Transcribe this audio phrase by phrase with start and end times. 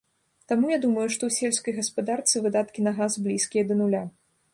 [0.51, 4.03] Таму, я думаю, што ў сельскай гаспадарцы выдаткі на газ блізкія да нуля.